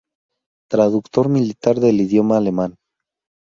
[0.71, 2.73] Traductor militar del idioma alemán.